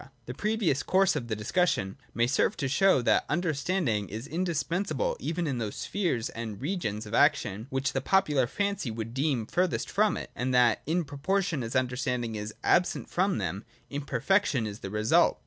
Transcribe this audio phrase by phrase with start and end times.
[0.25, 5.45] The previous course of the discussion may serve to show, that understanding is indispensable even
[5.45, 10.17] in those spheres and regions of action which the popular fancy would deem furthest from
[10.17, 15.39] it, and that in proportion as understanding is absent from them, imperfection is the result.